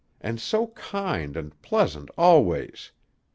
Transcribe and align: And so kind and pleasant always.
And 0.19 0.41
so 0.41 0.69
kind 0.69 1.37
and 1.37 1.61
pleasant 1.61 2.09
always. 2.17 2.91